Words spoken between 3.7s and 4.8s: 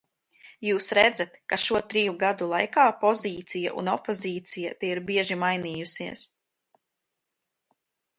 un opozīcija